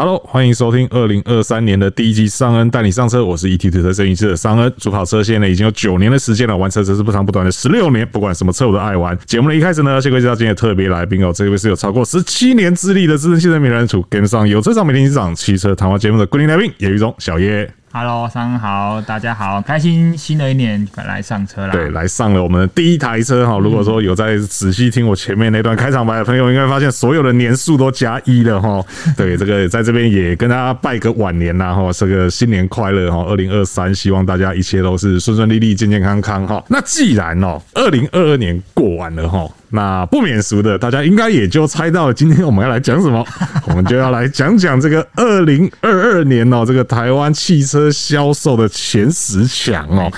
[0.00, 9.14] Hello，欢迎收听二零二三年的第一集尚恩带你上车，我是 ET 土车摄影师的尚恩，主跑车现在已经有九年的时间了，玩车则是不长不短的十六年，不管什么车我都爱玩。
[9.26, 17.70] 节目的一开始呢，先介绍今天的特别来宾哦，这位是有超过十七年资历的资深汽车名人，组跟上有车上每天一场汽车谈话节目的固定来宾，叶毓中小叶。
[17.92, 21.72] Hello，上午好，大家好，开心新的一年来上车了。
[21.72, 23.58] 对，来上了我们的第一台车哈。
[23.58, 28.80] 如果说有在仔细听我前面那段开场白的朋友，应该发现所有的年数都加一了哈。
[29.18, 36.62] 对，这个在这边也跟大家拜个晚年啦哈，这个新年快乐哈，二零二三，希望大家一切都是顺顺利利、健健康康哈。
[36.68, 39.44] 那既然哦，二零二二年过完了哈。
[39.72, 43.24] 那不免俗的，大家应该也就猜到了，今天我们要来讲什么？
[43.68, 50.10] 我们就要来讲讲这个二零二二年哦，这个台湾汽车销售的前十强哦。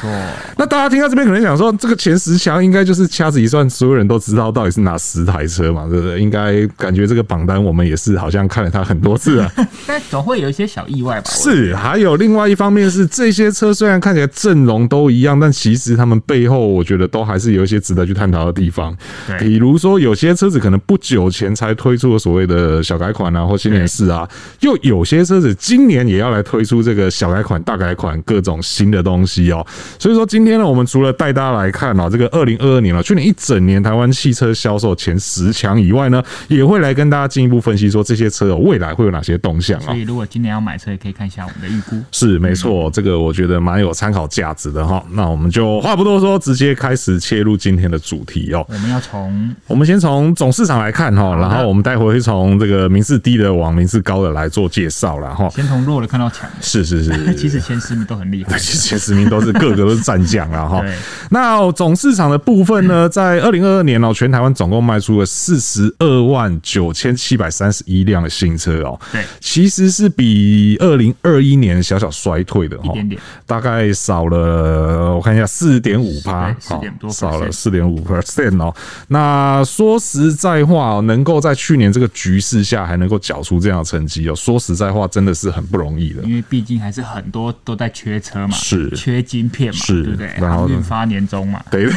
[0.56, 6.18] 那大家听到这边可能想说，这个前十强应该就是掐指一算，所有人都知道到底是哪十台车嘛，对不对？
[6.18, 9.52] 应该感觉这个榜单我们也是好像看了它很多次啊。
[9.86, 11.28] 但总会有一些小意外吧？
[11.28, 18.96] 是，还有另外一方面是，这些车虽然看起来阵容都一样，但其实他们背后，我觉得都还是有一些值得去探讨的地方。
[19.26, 19.38] 对。
[19.38, 24.28] 比如说，有些车子可能不久前才推出了所谓的小改款啊，或新年式啊，
[24.60, 29.66] 又有些车子今年也要来推出这个小改款、大改款各种新的东西哦。
[29.98, 39.86] 所以说，今天呢，我们除了带大家来看啊，这个二零二二年了，去年一整年台湾汽车销售前十强以外呢，也会来跟大家进一步分析说这些车未来会有哪些动向啊。
[39.86, 42.00] 所以，如果今年要买车，也可以看一下我们的预估。
[42.12, 45.02] 是没错，这个我觉得蛮有参考价值的哈。
[45.10, 48.64] 那我们就话不多说，直接开始切入今天的主题哦。
[48.68, 49.54] 我们要从。
[49.66, 55.48] 我们先从总市场来看哈，然后我们待会会从这个名次低的往名次高的来做介绍了哈。
[55.50, 60.84] 先从弱的看到强，是是是，其实前十名都很厉害，其实前十名都是个个都是战将了哈。
[61.30, 69.00] 那总市场的部分呢，在二零二二年哦，全台湾总共卖出了四十二万九千七百三十一辆的新车哦。
[69.10, 78.74] 对，其实是比二零二一年小小衰退的哈，一点点，大概少了我看一下四点五趴，四点多，少了四点五 percent 哦。
[79.08, 79.98] 那说。
[80.02, 86.22] 实在话，能够在去年这个局势下还能够缴出这样的成绩哦，说实在话，真的是很不容易的。
[86.24, 90.28] 因为毕竟还是很多都在缺车嘛，是缺晶片嘛，是，对不对？
[90.38, 91.88] 然后运发年终嘛， 对。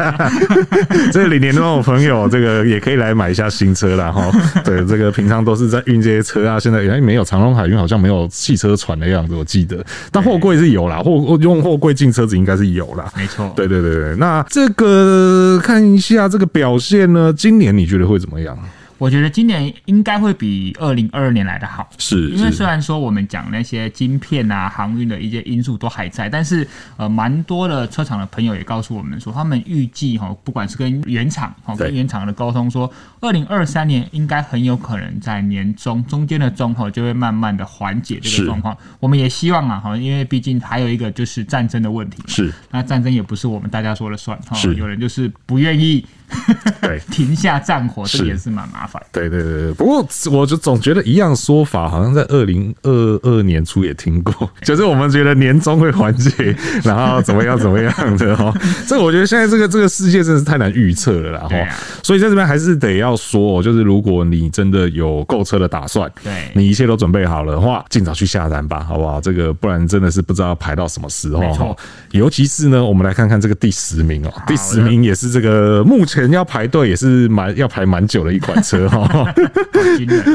[1.12, 4.30] 这里年终的朋友，这个也可以来买一下新车啦哈。
[4.64, 9.84] 对，这个平常都是在运这些车啊，现在哎没有长隆海运好像没有汽车船的样子，我记得。
[10.10, 13.12] 但货柜是有啦，货用货柜进车子应该是有啦。
[13.14, 14.16] 没错，对对对对。
[14.16, 17.10] 那这个看一下这个表现。
[17.12, 17.32] 呢？
[17.36, 18.56] 今年你觉得会怎么样？
[19.00, 26.68] 我觉得今年应该会比二零二二年来的好，是，因为虽然说我们讲那些晶片啊、航运的一些因素都还在，但是
[26.98, 38.76] 呃，蛮多的车厂的朋友也告诉我们说，他们预计哈，不管是跟原厂哈，跟原厂的沟通说，二零二三年应该很有可能在年中中间的中后就会慢慢的缓解这个状况。
[38.98, 46.04] 我们也希望啊哈，因为毕竟还有一个就是战争的问题，是，那战争也不是我们大家说了算哈，有人就是不愿意。
[46.80, 49.00] 对，停下战火，这也是蛮麻烦。
[49.12, 52.90] 对对对对，不过我就总觉得一样说法，好像在二零二
[53.22, 58.52] 二年初也听过，就是我们觉得年终会缓解，然后怎么样怎么样的哈。
[58.86, 61.56] 这个我觉得现在这个这个世界真是太难预测了啦哈。
[62.02, 69.20] 所以在这边还是得要说，就是如果你真的有购车的打算，对，你一切都准备好了的话，尽早去下单吧，好不好？
[69.20, 71.76] 这个不然真的是不知道排到什么时候。
[72.12, 76.19] 尤其是呢，我们来看看这个第十名哦，第十名也是这个目前。
[76.20, 79.32] 人要排队也是蛮要排蛮久的一款车哈，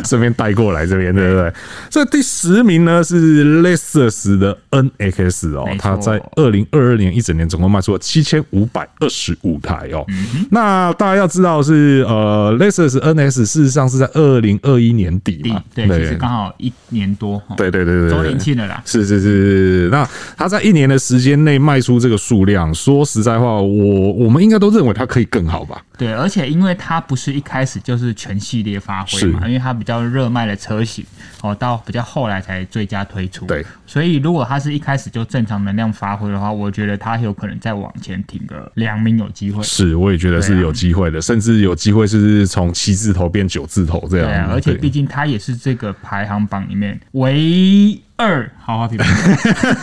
[0.06, 1.54] 顺便带过来这边，对不对？
[1.90, 10.06] 这第十名呢是 Lexus 的 NX 哦，它在二零二二年一整年总共卖出了七千五百二十五台哦。
[10.52, 18.82] 那大家要知道是呃，Lexus NX 事实上是在二零二一年底嘛，对，其实刚好一年多，对对对对，周年庆了啦。
[18.86, 20.08] 是是是，那
[20.38, 25.75] 它在一年的时间内卖出这个数量，说实在话，我我们应该都认为它可以更好吧。
[25.98, 31.06] 对，而且因为它不是一开始就是全系列发挥嘛，因为它比较热卖的车型
[31.42, 33.46] 哦，到比较后来才最佳推出。
[33.46, 39.64] 对，所以如果它是一开始就正常能量发挥的话，我觉得它有可能再往前挺个两名有机会。
[39.64, 44.28] 是，我也觉得是有机会的，甚至有机会是从七字头变九字头这样。
[44.28, 48.02] 对，而且毕竟它也是这个排行榜里面唯一。
[48.18, 49.06] 二豪华品牌，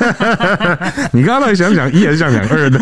[1.13, 2.79] 你刚刚到底想讲一还是想讲二呢？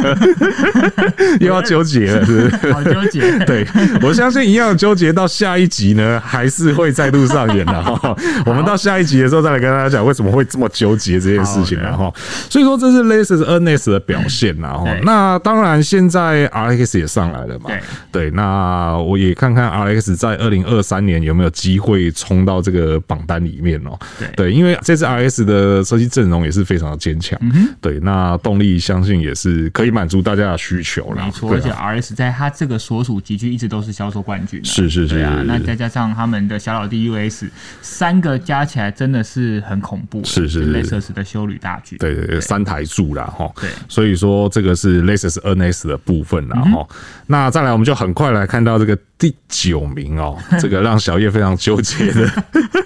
[1.40, 2.72] 又要纠结了，是不是？
[2.72, 3.38] 好纠结。
[3.44, 3.66] 对，
[4.00, 8.16] 我相信一样纠结到下一集呢，还是会再度上演的哈。
[8.46, 12.14] 我们到下一集的时候再来跟大家讲为什么会这么纠结这件事情然后，
[12.48, 17.70] 所以说这是 Lexus NS 的表现然后，那当然现在 RX 也上来了嘛。
[18.12, 23.98] 对，那我也看看 RX 在二零二三年有没有机会冲到这个榜单里面哦。
[24.36, 25.39] 对，因为这次 RX。
[25.44, 31.52] 的设计阵容也是非常的坚强，嗯，对，那动力相信也是可以满足大家的需求了，没错。
[31.52, 35.42] 而且 RS 在它这个所属集区一直都是销售冠军，是是是啊。
[35.46, 37.44] 那再加上他们的小老弟 US
[37.82, 46.86] 三个加起来真的是很恐怖，是是是 Lexus 的修旅大军，对对对，三台柱啦哈，对，所以说这个是 Lexus NS 的部分啦哈。
[47.26, 52.28] 那再来我们就很快来看到这个第九名哦， 这个让小叶非常纠结的，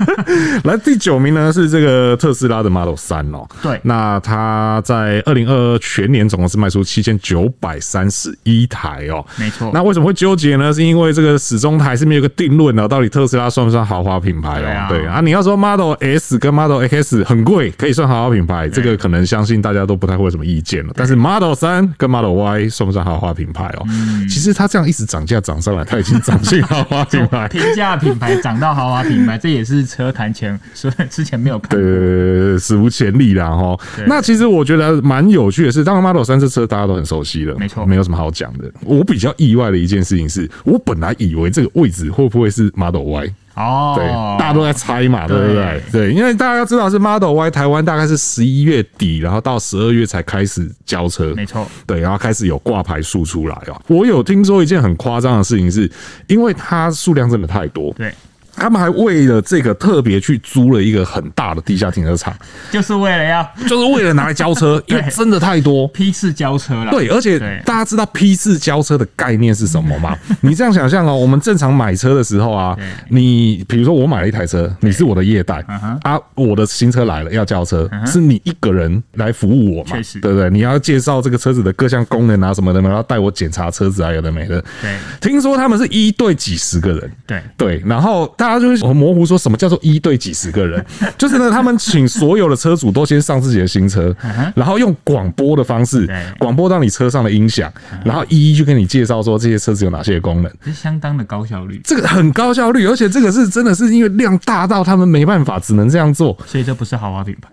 [0.65, 2.45] 来第九名呢是这个特斯。
[2.45, 9.71] 拉的 Model 三哦，对，那它在二零二二全年总共是卖出七千九百三十一台哦，没错。
[9.73, 10.71] 那为什么会纠结呢？
[10.75, 12.87] 是因为这个始终还是没有个定论呢？
[12.87, 14.87] 到底特斯拉算不算豪华品牌哦？
[14.91, 20.93] 对啊，你要说 Model S 跟 Model X 很贵，可以算豪华品牌，这个可能相信大家都不太会有什么意见了。
[20.95, 23.87] 但是 Model 三跟 Model Y 算不算豪华品牌哦？
[24.29, 31.79] 其实它这样一直涨价涨上来，它已经涨进豪华品牌，平价品牌涨到豪华品牌，这也是车坛前所以之前没有看过。
[31.79, 33.79] 呃，史无前例啦哈。
[34.07, 38.73] 那其实我觉得蛮有趣的是，当然 Model 三这车大家都很熟悉了，没错，没有什么好讲的。
[38.81, 44.07] 我比较意外的一件事情是，我本来以为这个位置会不会是 Model Y 哦，对，
[44.39, 45.83] 大家都在猜嘛，对不对？
[45.93, 53.81] 对，因为大家要知道是 Model Y，台湾大概是十一月底，然后到十二月才开始交车，没错，对，然后开始有挂牌数出来啊。
[53.87, 55.91] 我有听说一件很夸张的事情是，
[56.27, 58.13] 因为它数量真的太多，对。
[58.57, 62.35] 他们还为了这个特别去租了一个很大的地下停车场，
[62.71, 66.91] 就是为了要，就是为了拿来交车，因为 真的太多批次交车了。
[66.91, 70.17] 对，而且大家知道批次交车的概念是什么吗？
[70.41, 72.77] 你这样想象哦，我们正常买车的时候啊，
[73.09, 75.65] 你比如说我买了一台车，你是我的业代
[76.03, 79.97] 啊，我的新车来了要交车，是你一个人来服务我嘛？
[80.23, 80.49] 对不对？
[80.51, 84.63] 你要介绍这个车子的各项功能啊什么的，然后带我检查车子啊，有的没的。
[84.81, 88.33] 对，听说他们是一对几十个人，对对，然后。
[88.45, 90.85] 大家就会很模糊，说什么叫做一对几十个人？
[91.17, 94.15] 就是呢，他们请所有的车主都先上自己的新车，
[94.55, 96.07] 然后用广播的方式
[96.39, 97.73] 广播到你车上的音响，
[98.05, 100.53] 然后一一去跟你介绍说这些车子有哪些功能。
[100.63, 106.37] 这是相当的高效率，这个很高效率，而且这个是真的是因为量大到他们没办法，只能这样做。
[106.45, 107.49] 所以这不是豪华品牌，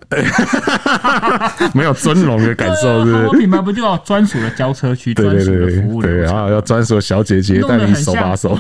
[1.74, 3.24] 没有尊荣的感受， 是不是？
[3.28, 8.60] 豪华品牌不就要专属的交车区，专属的服务，对，然后要专属的小姐姐带你手把手。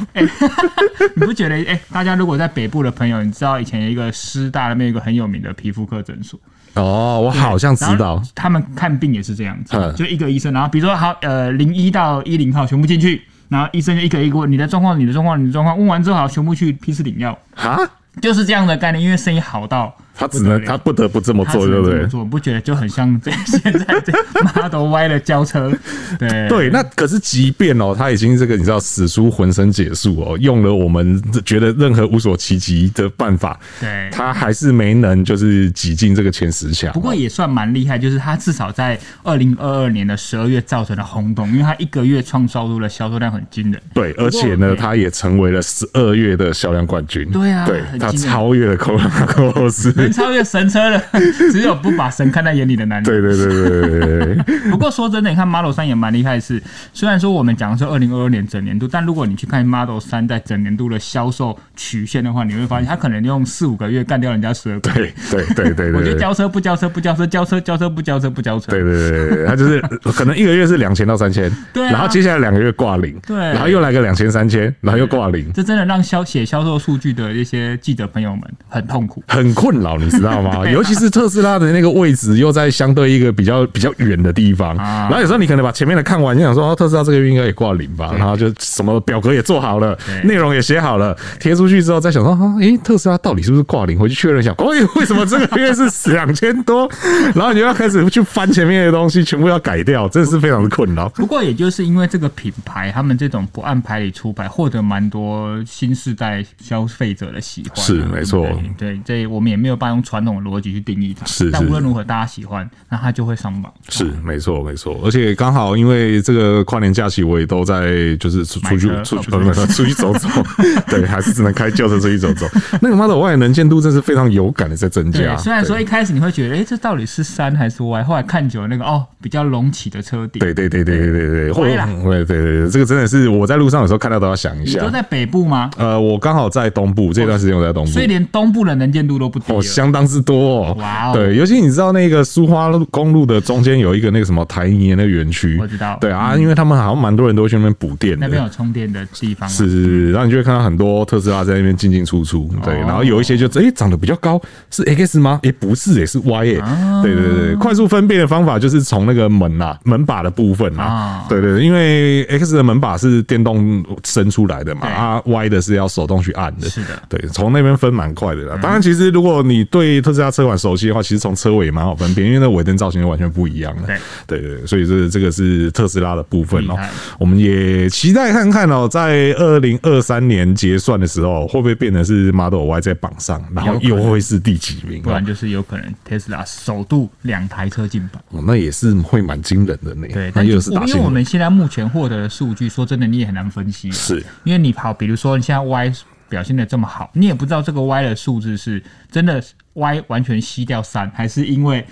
[1.16, 1.56] 你不觉得？
[1.56, 2.21] 哎，大家。
[2.22, 6.40] 如果在北部的朋友，你知道以前有一个师大那边有一个很有名的皮肤科诊所。
[6.76, 17.36] 哦，我好像知道，他们看病也是这样子，就一个医生，然后比如说好呃零一到一零号全部进去，然后医生就一个一个问你的状况，你的状况，你的状况，问完之后好全部去批次领药。
[17.56, 17.76] 啊，
[18.22, 19.94] 就是这样的概念，因为生意好到。
[20.22, 22.08] 他只能，他不得不这么做，对不对？
[22.14, 24.14] 我不觉得就很像这 现在这
[24.54, 25.72] Model Y 的交车，
[26.20, 26.70] 对对。
[26.70, 36.94] 那可是，即便哦，他已经这个你知道使出浑身解数哦，用了我们觉得任何无所企及的办法，对，他还是没能就是挤进这个前十强。
[36.94, 43.82] 不过也算蛮厉害，就是他至少在二零二二年的十二月造成了轰动，因为他一个月创造出的销售量很惊人。
[43.96, 47.28] 对，而且呢，他也成为了十二月的销量冠军。
[47.32, 51.02] 对啊，对，他超越了 Corolla 能超越神车了，
[51.52, 53.04] 只有不把神看在眼里的男人。
[53.04, 54.69] 对对对对对。
[54.72, 56.62] 不过说真的，你看 Model 三也蛮厉害的是，
[56.94, 65.13] 虽然说我们讲的是二零二二年整年度，但如果你去看 Model 三在整年度的销售曲线的话，你会发现它可能用四五个月干掉人家十二个月。
[65.30, 65.94] 对对对对。
[65.94, 68.72] 我觉得交车不交车不交车，交车交车不交车不交车。
[68.72, 69.80] 对对对，他就是
[70.15, 75.51] 可能一个月是两千到三千，对，然后接下来两个月挂零，对，然后又来个两千三千，然后又挂零。
[75.53, 80.41] 这真的让销写销售数据的一些记者朋友们很痛苦，很困扰，你知道。
[80.41, 80.62] 吗？
[80.71, 94.00] 尤其是特斯拉的那个位置又在相对一个比较比较远的地方，然后有时候你可能把前面的看完，你想说哦，特斯拉这个月应该也挂零吧，然后就什么表格也做好了，内容也写好了，贴出去之后再想说啊，诶，特斯拉到底是不是挂零？
[94.00, 96.89] 回去确认一下，哦，为什么这个月是两千多？
[97.36, 101.10] 然后你就要开始去翻前面的东西，全部要改掉，真的是非常的困扰。
[101.10, 108.48] 不过也就是因为这个品牌，他们这种不按牌理出牌，获得蛮多新时代消费者的喜欢，是没错。
[108.77, 109.81] 对，这我们也没有。
[109.82, 111.26] 办法用传统的逻辑去定义它。
[111.26, 113.74] 是，是，但无论如何，大家喜欢，那它就会上榜。
[113.90, 115.00] 是，没错，没错。
[115.04, 119.32] 而且刚好因为这个跨年假期，我也都在就是出出去出去
[119.74, 120.30] 出去走走。
[120.88, 122.46] 对，还是只能开轿车出去走走。
[122.82, 125.36] 那个 Model Y 能见度真是非常有感的在增加。
[125.38, 128.04] 虽然说一开始你会觉得，哎、欸，这到底是山还是 Y？
[128.04, 130.40] 后来看久了，那个哦，比较隆起的车顶。
[130.40, 131.88] 对对对对对对对，会啦。
[132.04, 134.80] 对对对，这个真的是我在路上有时候看到都要想一下。
[134.80, 135.72] 你都在北部吗？
[135.78, 140.75] 呃，我刚好在东部，这段时间我在东部，所以连东部的能见度都不低哦，相当之多哦。
[140.78, 145.98] 哇哦，对，尤其你知道那个苏花公路的中间有一个那个什么台泥的那个园区，我知道。
[146.01, 149.48] 对啊，因为他们好像蛮多人都会去那边补电，那边有充电的地方。
[149.50, 152.50] 是是是，然后你就会看到很多特斯拉在那边进进出出。
[152.63, 155.40] 对，然后有一些就哎长得比较高，是 X 吗？
[155.44, 157.01] 哎，不是，也是 Y 哎。
[157.01, 166.70] 对对对，快速分辨的方法就是从那个门啊门把的部分啊，对对，因为 X 的门把是电动伸出来的嘛，啊 Y 的是要手动去按的。
[166.70, 168.58] 是的，对，从那边分蛮快的啦。
[168.62, 173.84] 当然，其实如果你对特斯拉车款熟悉的话，其实从车尾也蛮好分辨，因为那尾灯造型就完全不一样了。
[174.27, 176.77] 对对对，所以这这个是特斯拉的部分哦。
[177.20, 185.01] 我们也期待看看哦，在二零二三年结算的时候，会不会变成是 Model Y 在榜上，然后又会是第几名？
[185.01, 190.08] 不然就是有可能特斯拉首度两台车进榜，哦，那也是会蛮惊人的呢。
[190.13, 193.91] 对，那又是因为我们现在目前获得的数据，说真的，你也很难分析。
[193.91, 195.94] 是因为你跑，比如说你现在 Y
[196.32, 199.44] 表现的这么好，你也不知道这个歪的数字是真的。
[199.74, 201.86] Y 完全吸掉三，还是因为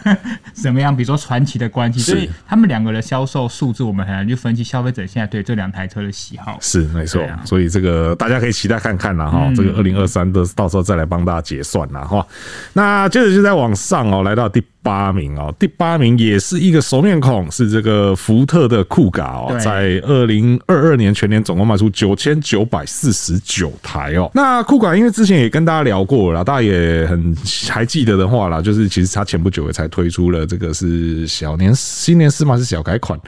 [0.54, 0.96] 怎么样？
[0.96, 6.56] 比如说传奇的关系，所以他们两个的销售数字，我们很难去分析消费者现在对这两台车的喜好。
[6.62, 9.44] 是没错，啊、所以这个大家可以期待看看了哈。
[9.48, 12.26] 嗯、这个二零二三的到时候再来帮大家结算了哈。
[12.72, 24.30] 那接着就再往上哦，来到第八名哦，第八名也是一个熟面孔，是这个福特的酷咖哦，在二零二二年全年总共卖出九千九百四十九台哦。
[24.32, 27.25] 那酷咖因为之前也跟大家聊过了，大家也很。
[27.70, 32.56] 还记得的话啦，就是其实他前不久也才推出了这个是小年新年式吗？
[32.56, 33.18] 是小改款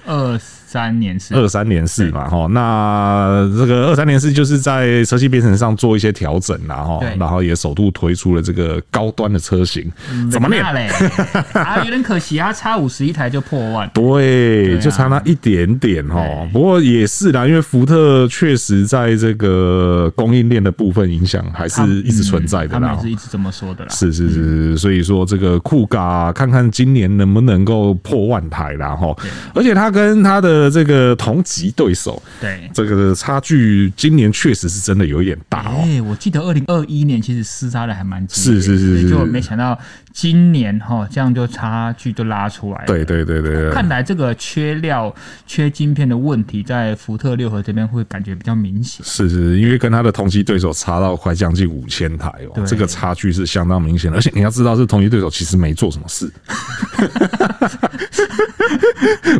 [0.69, 2.47] 三年四二三年四嘛哈。
[2.51, 9.91] 那这个二三年四就是在车系编程上做一些调整啦哈，然后也首度推出了这个高端的车型。
[10.31, 10.91] 怎么念嘞？
[11.55, 13.89] 啊，有点可惜啊，差五十一台就破万。
[13.95, 16.23] 对，就差那一点点哈。
[16.53, 22.95] 不过也是啦，因为福特确实在这个供应链的部分影响还是一直存在的啦。
[22.95, 23.91] 他是一直这么说的啦。
[23.91, 29.17] 是是是，所以说这个酷咖，看看今年能不能够破万台啦哈。
[29.55, 35.85] 而且他跟他的这个同级对手，对这个差距，今年确实是真的有一点大哦。
[35.85, 39.79] 哎，我记得二零二一年其实厮杀的还蛮激烈，是是是是，就没想到
[40.13, 42.87] 今年哈这样就差距就拉出来了。
[42.87, 45.15] 对对对对，看来这个缺料、
[45.47, 49.05] 缺晶片的问题，在福特六合这边会感觉比较明显。
[49.05, 54.13] 是是，因为跟他的同级对手差到快将近五千台哦，这个差距是相当明显。
[54.13, 56.33] 而且你要知道，这同级对手其实没做什么事。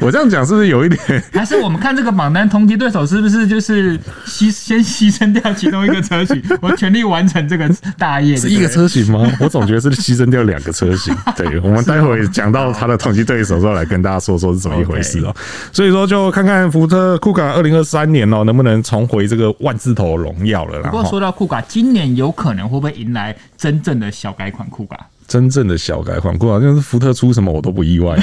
[0.01, 1.01] 我这样讲是不是有一点？
[1.33, 8.37] 还是我们看这个榜单，同级对手是不是就是牺先牺牲掉其中一个车型，我全力完成这个大业？
[8.37, 9.31] 是一个车型吗？
[9.41, 11.15] 我总觉得是牺牲掉两个车型。
[11.37, 15.35] 对，我们待会讲到他的同级对手之后，来跟大家说说是怎么一回事哦。
[15.73, 20.91] 所以说，就看看福特酷卡二零二三年哦，能不能重回这个万字头荣耀了啦。
[20.91, 24.99] 不过说到酷卡，今年有可能会不会迎来真正的小改款酷咖？
[25.29, 28.19] 真正的小改款，酷咖就是福特出什么我都不意外。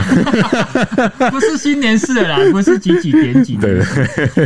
[1.32, 3.56] 不是新年式的啦，不是几几点几。
[3.56, 3.80] 对，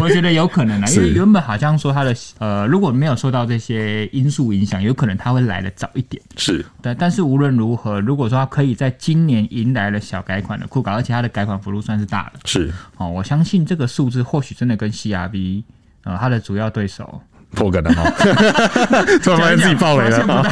[0.01, 6.21] 我觉得有可能啊，因为原本好像说它的呃，如果没有受到这些因素影响，有可能它会来的早一点。
[6.35, 6.93] 是，对。
[6.95, 15.63] 但是无论如何，如果说它可以在今年迎来了小改款的酷狗，而且它的改款幅度算是大的，是哦，我相信这个数字或许真的跟 CRV
[16.03, 17.21] 呃它的主要对手。
[17.55, 18.03] 破梗了哈，
[19.23, 20.43] 突然发现自己爆雷了哈。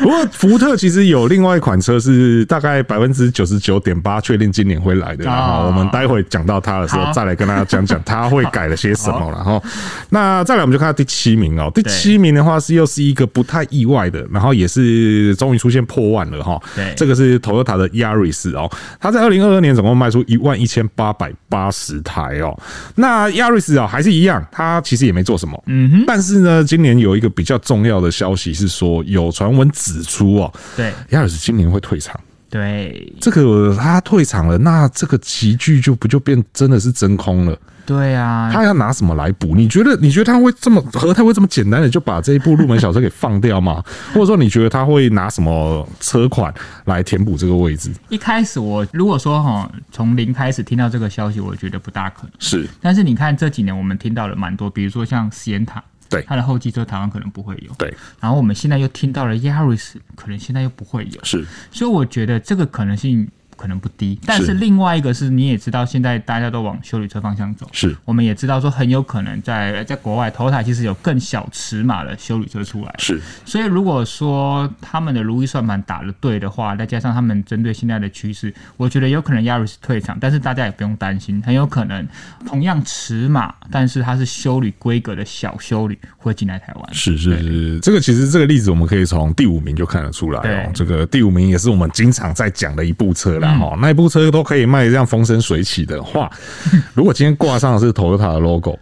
[0.00, 9.30] 不过福特其实有另外一款车是大概百分之九十九点八确定今年会来的，然后我们待会讲到它的时候再来跟大家讲讲它会改了些什么。
[9.30, 9.60] 了哈
[10.08, 16.58] 那再来我们就看到第七名哦，第七名的话是又是一个不太意外的，然后也是终于出现破万了哈。
[16.74, 22.58] 对，这个是 Toyota 的 Yaris 哦，它在二零二二年总共卖出一万一千八百八十台哦。
[22.94, 24.13] 那 Yaris 啊还是。
[24.14, 25.62] 一样，他其实也没做什么。
[25.66, 32.18] 嗯哼，但是呢，今年有一个比较重要的消息是说，有传闻指出哦，对，亚尔斯今年会退场。
[32.54, 37.58] 对，这个他退场了，那这个棋局就不就变真的是真空了。
[37.84, 39.56] 对啊，他要拿什么来补？
[39.56, 39.96] 你觉得？
[39.96, 43.82] 你觉得他会这么和他会这么简单的就把这一部入门小车给放掉吗？
[44.14, 47.90] 或者说，你觉得他会拿什么车款来填补这个位置？
[48.08, 52.30] 一开始我如果说哈，从零开始听到这个消息，我觉得不大可能。
[52.38, 55.82] 是，但是你看这几年我们听到了蛮多，比如说像 Sienna。
[56.14, 57.72] 对，它的后继车台湾可能不会有。
[57.78, 61.24] 对，然后我们现在又听到了 Yaris，可能现在又不会有。
[61.24, 63.28] 是，所以我觉得这个可能性。
[63.56, 82.06] 可能不低，但是另外一个是，你也知道，现在大家都往修理车方向走，是，我们也知道说，很有可能在在国外，Toyota 其实有更小尺码的修理车出来，是，所以如果说他们的如意算盘打得对的话，再加上他们针对现在的趋势，我觉得有可能 Yaris 退场，但是大家也不用担心，很有可能
[82.46, 93.54] 同样尺码，但是它是修理规格的小修理会进来台湾，是是是，这个其实这个例子我们可以从第五名就看得出来哦，这个第五名也是我们经常在讲的一部车啦。
[93.58, 94.24] 哈、嗯，那一部车。
[94.34, 96.28] 都可以卖这样风生水起的话，
[96.94, 98.76] 如果今天挂上的是 Toyota 的 logo。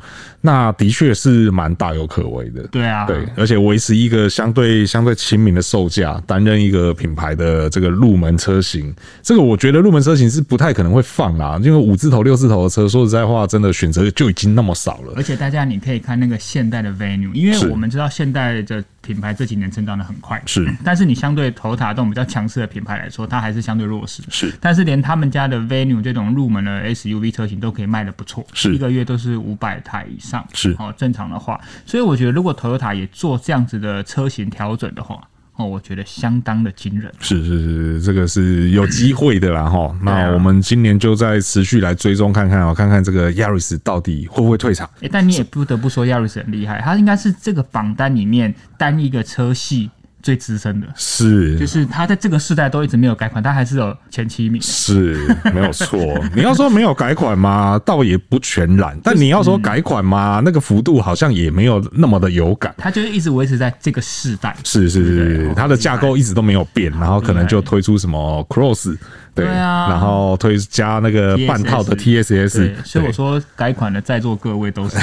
[0.44, 15.12] 那的确是蛮大有可为的，对啊，对，而且维持一个相对相对亲民的售价，担任一个品牌的这个入门车型，这个我觉得入门车型是不太可能会放啦，因为五字头、六字头的车，说实在话，真的选择就已经那么少了。
[15.14, 24.52] 而且大家你可以看那个现代的 Venue，因为我们知道现代的品牌这几年成长的很快，是，但是你相对 Toyota 这种比较强势的品牌来说，它还是相对弱势，是。
[24.60, 30.31] 但是连他们家的 Venue 这种入门的 SUV 车型都可以卖的不错，是，一个月都是五百台以上。
[30.52, 35.20] 是哦，正常的话，所以我觉得如果 Toyota 也做这样子的车型调整的话，
[35.56, 37.12] 哦，我觉得相当的惊人。
[37.20, 39.94] 是是是，这个是有机会的啦哈。
[40.02, 44.88] 那我们今年就再持续来追踪看看哦，看看这个 Yaris 到底会不会退场。
[45.02, 49.90] 哎，但你也不得不说 Yaris 很厉害，它应该是这个榜单里面单一个车系。
[50.22, 55.98] 最资深的是，就是他在这个世代都一直没有改款，他还是有前七名，是没有错。
[56.34, 57.80] 你要说没有改款吗？
[57.84, 58.98] 倒也不全然。
[59.02, 60.40] 但你要说改款吗？
[60.44, 62.74] 那个幅度好像也没有那么的有感。
[62.78, 68.96] 他就是一直维持在这个世代，是是是，它的架构一直都没有变，然后可能就推出什么 Cross。
[69.34, 74.96] 对，啊，然后推加那个半套的 TSS，所以我说改款的在座各位都是。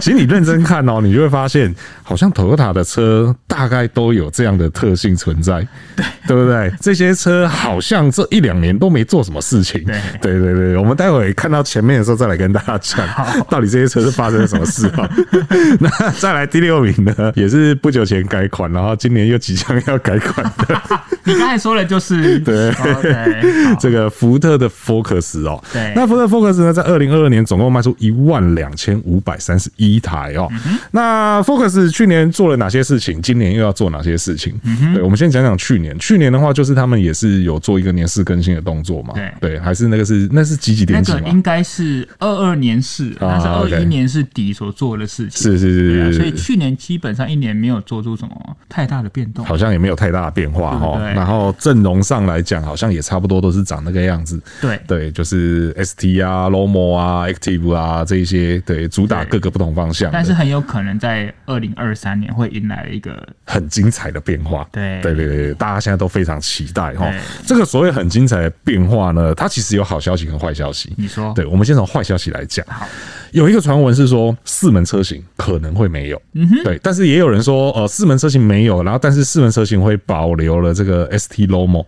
[0.00, 6.72] 其实你认真看哦，你就会发现，好像 Toyota 的车大概都有这样的特性存在，对，对不对？
[6.80, 9.82] 这些车好像这一两年都没做什么事情。
[9.84, 13.06] 对，对对对，我们待会看到前面的时候再来跟大家讲，
[13.50, 15.08] 到底这些车是发生了什么事啊？
[15.80, 20.80] 那再来第六名呢，也是不久前改款，然后今年又即将要改款的。
[21.26, 30.48] 你刚才说的就是 对，okay, 这个福特的 Focus 哦，对，那福特 Focus 呢，在二零二二年总共卖出一万两千五百三十一台哦。
[30.50, 33.20] 嗯、那 Focus 去年做了哪些事情？
[33.20, 34.54] 今年又要做哪些事情？
[34.64, 35.98] 嗯、对，我们先讲讲去年。
[35.98, 39.14] 去年的话，就是他们也是有做一个年式更新的动作嘛。
[39.14, 41.12] 对，对，还是那个是那是几几点几？
[41.12, 45.42] 那个应该是二二年式，那是二一年是底所做的事情。
[45.42, 50.98] 是是是是，所以去年基本上一年没有做出什么太大的变动，好像也没有太大的变化哈。
[51.16, 54.40] 然后阵容上来讲，好像也差不多都是长那个样子。
[54.60, 60.10] 对对，就是 ST 啊、Lomo 啊、Active 啊这一些，对，主打各个不同方向。
[60.12, 64.66] 但是很有可能在二零二三年会迎来一个很精彩的变化。
[64.70, 67.10] 对对对对，大家现在都非常期待哈。
[67.46, 70.92] 这个所谓很精彩的变化呢，它其实有好消息跟坏消息。
[70.96, 71.32] 你说？
[71.34, 72.64] 对，我们先从坏消息来讲。
[72.68, 72.86] 好，
[73.32, 76.20] 有一个传闻是说四门车型可能会没有。
[76.34, 76.64] 嗯哼。
[76.64, 81.46] 对，但是也有人说，呃，四门车型没有，然后但是四门车型会保留了这个 ST。
[81.46, 81.86] Lomo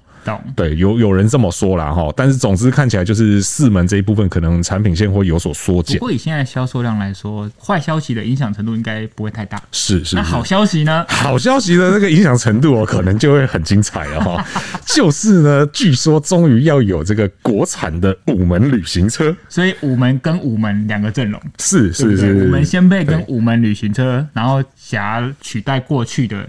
[0.55, 5.99] 对，有有人这么说啦哈，但是总之看起来就是四门这一部分可能产品线会有所缩减。
[5.99, 9.61] 不过以现在销售量来说，坏消息的影响程度应该不会太大。
[9.73, 10.17] 是是，是。
[10.17, 11.05] 那好消息呢？
[11.09, 14.45] 好消息的那个影响程度哦，可能就会很精彩了哈。
[14.85, 26.47] 就是呢，据说终于要有这个国产的五门旅行车，所以五门跟五门两个阵容是是是，五门掀背跟五门旅行车，然后想要取代过去的。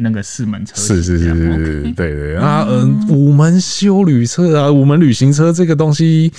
[0.00, 6.32] 那个四门车是是是是是，对对，对 啊，嗯，五门休旅车啊，五门旅行车这个东西。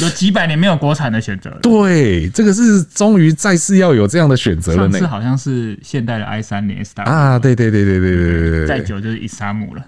[0.00, 1.58] 有几百年没有国产的选择了。
[1.62, 4.88] 对，这个是终于再次要有这样的选择了。
[4.90, 9.82] 那次好像是现代的 i 三年 S 大啊，对对对对对对对再久就是 i 三五了。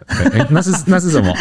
[0.51, 1.35] 那是那是什么？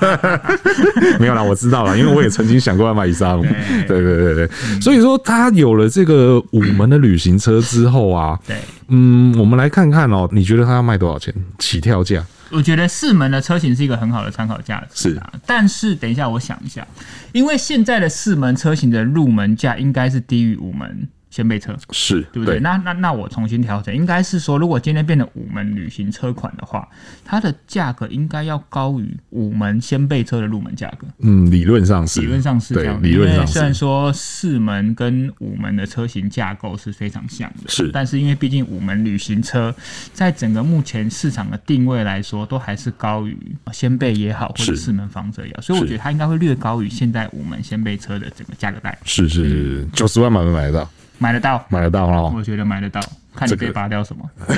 [1.18, 3.42] 没有啦，我知道了，因为我也曾经想过要买 i 三五。
[3.42, 8.56] 对对对对，所以说他有了这个五门的旅行车之后啊，对，
[8.88, 11.32] 嗯，我们来看看哦，你觉得他要卖多少钱？
[11.58, 12.24] 起跳价？
[12.50, 15.22] 我觉得四门的车型是一个很好的参考价值，是。
[15.46, 16.86] 但是等一下，我想一下，
[17.32, 22.56] 因为现在的四门车型的入门价应该是低于五门掀背车是对不对？
[22.56, 26.88] 对那那那我重新调整，应该是说，如果今天变成五门旅行车款的话，
[27.24, 31.06] 它的价格应该要高于五门掀背车的入门价格。
[31.20, 33.00] 嗯，理论上是，理论上是这样。
[33.02, 33.52] 理论上是。
[33.52, 39.74] 虽然说四门跟五门的车型架构是非常像的，是，但是因为毕竟五门旅行车
[40.12, 43.36] 在整个目前市场的定位来说，都还是高于
[43.72, 48.98] 掀背也好，或者四门房车也好，所以我觉得它应该会略高于现在五门掀背车的整个价格带。
[49.04, 50.90] 是是是，九十万买没买得到？
[51.20, 52.32] 买得到，买得到哦。
[52.34, 52.98] 我觉得买得到。
[53.34, 54.28] 看你可以拔掉什么？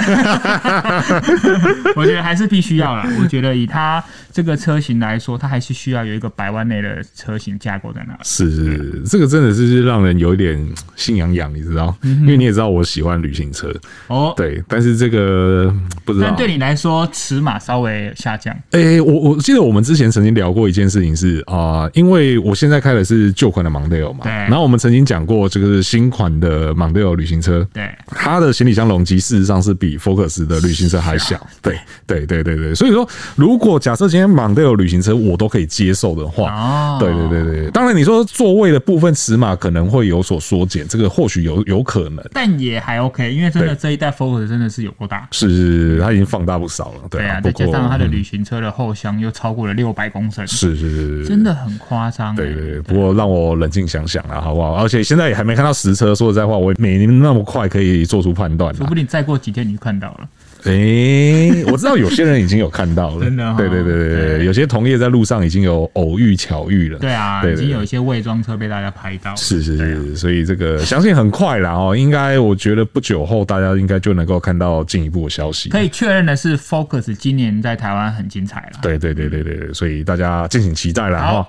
[1.94, 3.06] 我觉得还是必须要啦。
[3.20, 8.16] 我觉得以它这个车型来说，它还是需要有一个百万内的车型架构在那。
[8.22, 11.94] 是是，这个真的是让人有一点心痒痒，你知道？
[12.02, 13.72] 因为你也知道我喜欢旅行车
[14.08, 14.32] 哦。
[14.36, 15.72] 对，但是这个
[16.04, 16.26] 不知道。
[16.28, 18.56] 但对你来说，尺码稍微下降。
[18.70, 24.32] 哎，我我记得我们之前曾经聊过一件事情是啊，因为我现在开的是旧款的 Mondeo 嘛，对。
[24.32, 54.74] 然后我们曾经讲过，这个是新款的 Mondeo 旅行车，对，它的行李箱容积事实上是比 Focus 的旅行车还小，对对对对对，所以说如果假设今天 Mondeo 旅行车我都可以接受的话，哦，对对对对，当然你说座位的部分尺码可能会有所缩减，这个或许有有可能，但也还 OK，因为真的这一代 Focus 真的是有够大，是是是，它已经放大不少了，对啊，再加上它的旅行车的后箱又超过了六百公升，是是是，真的很夸张，对对对，不过让我冷静想想啊，好不好？
[54.74, 60.28] 而且现在也还没看到实车，说实在话，我没那么快可以做出判说不定再过几天你就看到了。
[60.64, 75.68] 诶、欸，我知道有些人已经有看到了，真的、哦，对对对对对，有些同业在路上已经有偶遇巧遇了，对啊，已经有一些伪装车被大家拍到，是是是，啊、所以这个相信很快啦哦，应该我觉得不久后大家应该就能够看到进一步的消息。
[75.68, 81.46] 可以确认的是，Focus 今年在台湾很精彩了，对对对对对，所以大家敬请期待了哈。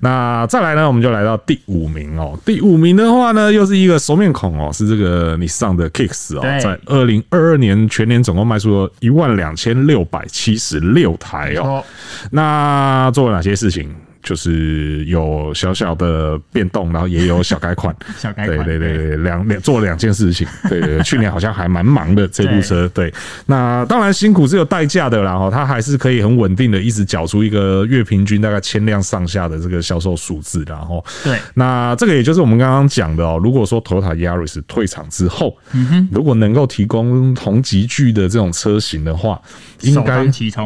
[0.00, 9.34] 那再来呢，我们就来到第五名哦，第五名的话呢，又是一个熟面孔哦，是这个 Nissan 的 Kicks 哦，在二零二二年全年总共卖出了一万。
[9.34, 11.82] 两千六百七十六台哦，
[12.30, 13.92] 那做了哪些事情？
[14.24, 23.12] 就是有小小的变动，然后也有小改款， 小改款，对对对对，两两做了两件事情， 对对，去年好像还蛮忙的这部车，对，
[23.46, 39.40] 那当然辛苦是有代价的啦，哈，它还是可以很稳定的一直缴出一个月平均大概千辆上下的这个销售数字，然后，对，那这个也就是我们刚刚讲的哦，如果说 Toyota Yaris 退场之后，嗯哼，如果能够提供同级距的这种车型的话，
[39.80, 40.24] 应该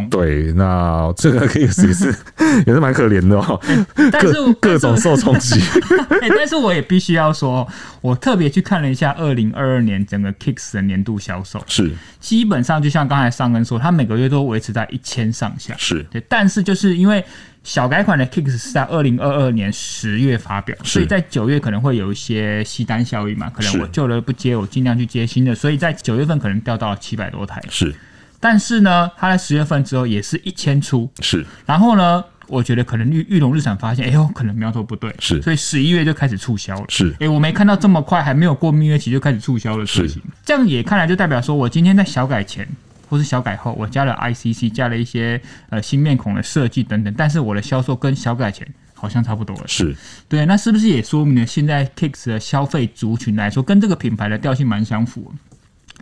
[0.09, 1.87] 对，那这个可以也是
[2.67, 3.48] 也是蛮可怜的哦。
[4.11, 5.61] 但是各，种受冲击，
[6.37, 7.67] 但是我也必须要说，
[8.01, 16.23] 我特别去看了一下二零二二年整个 Kicks 的年度销售，是基本上就像刚才尚恩说，它每个月都维持在一千上下，是对。
[16.29, 17.25] 但是就是因为
[17.63, 27.95] 小改款的 Kicks 是在二零二二年十月发表，所以在九月可能会有一些吸单效应嘛，可能我旧的不接，我尽量去接新的，所以在九月份可能掉到了七百多台，是。
[28.41, 31.45] 但是呢，它在十月份之后也是一千出，是。
[31.67, 32.25] 然后呢？
[32.49, 42.67] 我觉得可能裕裕隆日产发现，哎呦，可能苗头不对，是，所以十一月就开始促销了，是，哎，我没看到这么快，还没有过蜜月期就开始促销的事情，这样也看来就代表说我今天在小改前
[43.09, 49.95] 或是小改后，我加了 ICC，加了一些呃新面孔的设计等等，但是我的销售跟小改前好像差不多了，是。
[50.29, 55.33] 对，那是不是也说明了现在 Kicks 的消费族群来说，跟这个品牌的调性蛮相符，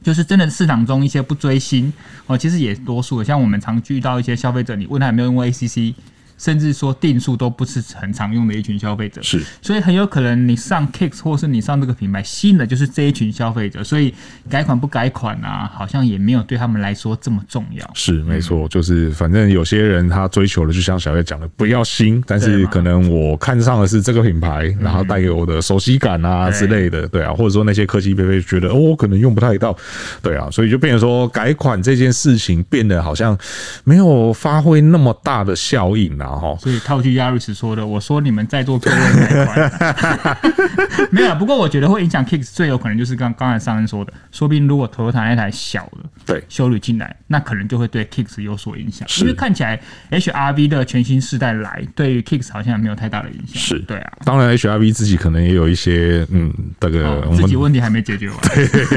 [0.02, 1.92] 就是真的市场中一些不追星
[2.26, 5.94] 哦，其实也多数的，像我们常遇到一些消费者，你问他有没有用过 ACC。
[6.38, 14.12] 甚至说定数都不是很常用的一群消费者，是，所以很有可能你上 Kicks 或是你上这个品牌吸引的就是这一群消费者，所以
[14.48, 17.90] 改款不改款啊，好像也没有对他们来说这么重要。
[17.94, 29.76] 是没错，就是反正有些人他追求的，就像小月讲的，不要新，但是可能我看上的是这个品牌，然后带给我的熟悉感啊之类的，对啊，或者说那些科技配备觉得哦，我可能用不太到，
[30.22, 33.36] 对啊，所以就变成说改款这件事情变得好像
[33.84, 36.25] 没有发挥那么大的效应啊。
[36.26, 38.96] 然后，所以套句亚瑞斯说的，我说你们在座各位
[41.12, 41.32] 没有。
[41.36, 49.06] 不过我觉得会影响 Kicks 最有可能就是刚刚才上恩说的，说不定如果 Toyota 那台小的对修理进来，那可能就会对 Kicks 有所影响。
[49.20, 53.62] 因为看起来 HRV 的全新世代来，对于 Kicks 好像没有太大的影响。
[53.62, 58.38] 是对啊，当然 HRV 自己可能也有一些嗯，这个、哦、自己问题还没解决完，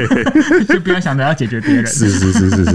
[0.66, 1.86] 就不要想着要解决别人。
[1.86, 2.72] 是是是是是是，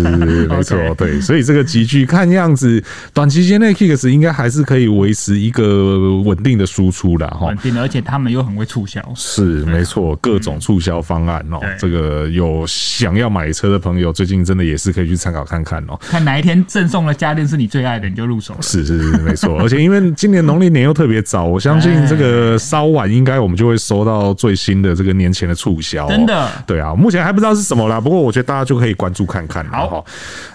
[0.48, 1.20] 没错， 对。
[1.20, 2.82] 所以这个集聚看样子，
[3.14, 4.45] 短期间内 Kicks 应该还。
[4.46, 7.48] 还是可以维持一个稳定的输出的哈。
[7.48, 9.02] 稳定的，而且他们又很会促销。
[9.16, 11.60] 是没错，各种促销方案哦。
[11.80, 16.00] 这个有想要买车的朋友，最近真的也是可以去参考看看哦。
[16.00, 18.62] 看哪一天赠送的家电是你最爱的，你就入手了。
[18.62, 19.58] 是是是，没错。
[19.60, 26.08] 而且因为今年农历年又特别早，我相信这个稍晚应该我们就会收到最新的这个年前的促销。
[26.08, 26.48] 真的？
[26.68, 28.00] 对啊，目前还不知道是什么啦。
[28.00, 29.66] 不过我觉得大家就可以关注看看。
[29.70, 30.06] 好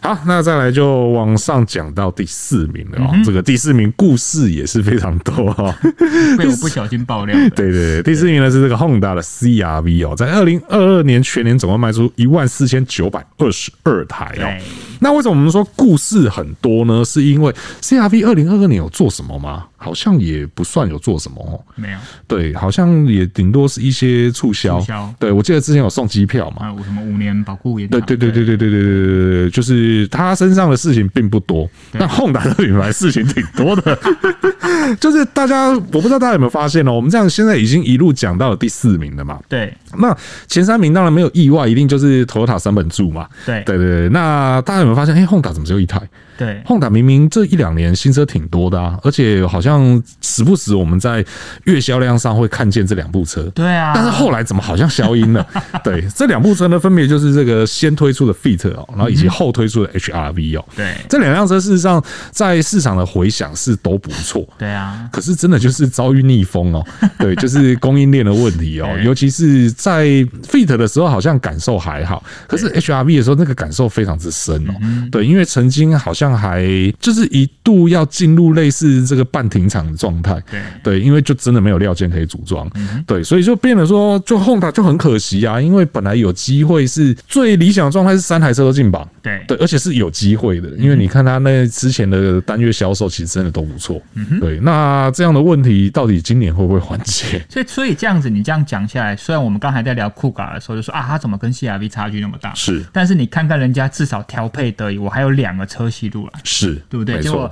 [0.00, 3.10] 好，那再来就往上讲到第四名了哦。
[3.24, 5.72] 这个第四名故事也是非常多哈，
[6.36, 7.36] 被我不小心爆料。
[7.54, 14.64] 对对对，第四名呢是这个 Honda 的 CRV 哦，在二零二二年全年总共卖出一万四千九百二十二台哦。
[14.98, 17.04] 那为什么我们说故事很多呢？
[17.04, 19.66] 是因为 CRV 二零二二年有做什么吗？
[19.82, 21.56] 好像也不算有做什么哦。
[21.74, 21.98] 没有。
[22.28, 24.78] 对，好像也顶多是一些促销。
[24.80, 25.14] 促销。
[25.18, 26.72] 对，我记得之前有送机票嘛。
[26.84, 27.86] 什么五年保固也。
[27.88, 33.98] 对对对对对对对对对对，就是他身上的事情并不多，但 Honda 的品牌事情挺多的。
[35.00, 39.40] 就是大家，我不知道大家有没有发现哦，我们这样现在已经一路讲到了第四名了嘛。
[39.48, 39.72] 对。
[39.98, 40.16] 那
[40.46, 43.26] 前三名当然没有意外，一定就是 Toyota 三本柱嘛。
[43.46, 44.08] 对对对对。
[44.10, 45.14] 那大家有没有发现？
[45.14, 46.00] 哎，Honda 怎么只有一台？
[46.40, 51.22] 对，Honda 明明这一两年新车挺多的啊，而且好像时不时我们在
[51.64, 53.42] 月销量上会看见这两部车。
[53.54, 55.46] 对啊，但是后来怎么好像消音了？
[55.84, 60.64] 对，这两部车呢，分别就是这个先推出的 Fit 哦，然后以及后推出的 HRV 哦。
[60.74, 64.48] 对，这两辆车事实上在市场的回响是都不错。
[64.56, 66.82] 对啊，可是真的就是遭遇逆风哦。
[67.20, 70.06] 对，就是供应链的问题哦，尤其是在
[70.48, 74.72] Fit 的时候好像感受还好，可是 HRV 的时候那个感受非常之深哦。
[75.12, 76.29] 对，因为曾经好像。
[76.36, 76.64] 还
[76.98, 80.60] 就是一度要进入类似这个半停产的状态，对。
[80.82, 82.70] 对，因为就真的没有料件可以组装，
[83.06, 89.44] 对，所以就变得说，就 Honda 就很可惜啊，因为本来有机会是最理想的状态是三台车都进榜，对。
[89.46, 94.00] 对，而且是有机会的，因为你看他那之前的单月销售其实真的都不错，
[94.40, 97.44] 对，那这样的问题到底今年会不会缓解？
[97.48, 102.54] 所以所以这样子你这样讲下来，虽然我们刚才在聊酷卡的时候就说啊，他怎么跟 CRV 差距那么大？
[102.54, 106.30] 是，但是你看看人家至少调配得以，我还有两个车系路。
[106.44, 107.20] 是对不对？
[107.20, 107.50] 结果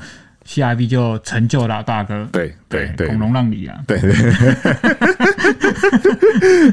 [0.49, 2.27] CRV 就成就了大哥。
[2.33, 3.77] 对对对，孔融让梨啊。
[3.87, 4.13] 对对，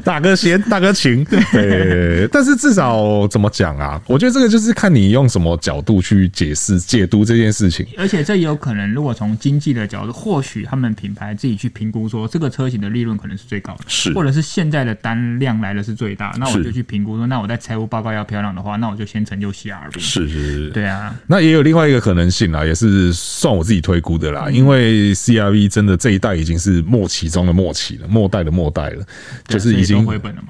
[0.00, 1.22] 大哥先，大哥请。
[1.24, 4.00] 对，但是至少怎么讲啊？
[4.06, 7.86] 我觉得这个就是看你用什么角度去解释、解读这件事情。
[7.98, 19.98] 而且这也有可能，如果从经济的角度，或许他们品牌自己去评估说，这个车型的利润可能是最高的，是，或者是现在的单量来的是最大，那我就去评估说，那我在财务报告要漂亮的话，那我就先成就 CRV。
[19.98, 21.14] 是是是，对啊。
[21.26, 29.04] 那也有另外一个可能性啊，也是算我自己推估的啦，因为 CRV 真的这一代已经是末期中的末期了，末代的末代了，
[29.48, 30.42] 就是已经回本了